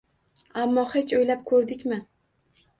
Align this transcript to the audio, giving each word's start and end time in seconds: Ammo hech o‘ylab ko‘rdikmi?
Ammo 0.61 0.85
hech 0.95 1.15
o‘ylab 1.19 1.45
ko‘rdikmi? 1.53 2.03